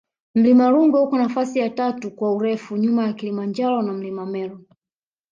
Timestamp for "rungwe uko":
0.69-1.15